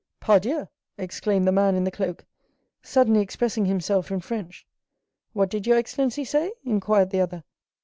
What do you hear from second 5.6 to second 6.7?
your excellency say?"